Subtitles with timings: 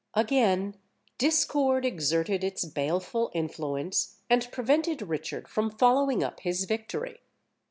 [0.15, 0.77] Again
[1.19, 7.19] discord exerted its baleful influence, and prevented Richard from following up his victory.